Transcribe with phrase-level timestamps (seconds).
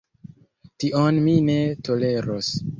[0.85, 1.59] Tion mi ne
[1.91, 2.55] toleros!